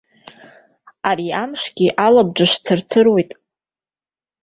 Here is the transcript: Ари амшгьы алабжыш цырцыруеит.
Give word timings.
Ари 1.09 1.27
амшгьы 1.41 1.87
алабжыш 2.05 2.53
цырцыруеит. 2.63 3.31